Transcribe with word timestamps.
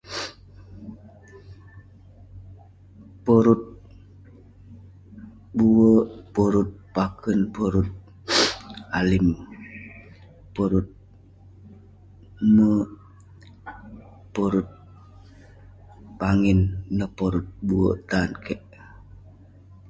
Porut 3.25 3.61
bue', 5.57 6.07
porut 6.33 6.69
paken, 6.95 7.39
porut 7.55 7.89
alim, 8.99 9.27
porut, 10.55 10.87
porut 14.33 14.67
pangin, 16.19 16.59
porut 17.17 17.47
bue' 17.67 17.97
tan 18.09 18.29
kek. 18.45 18.61